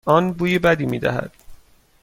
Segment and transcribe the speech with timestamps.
[0.05, 1.31] آن بوی بدی میدهد.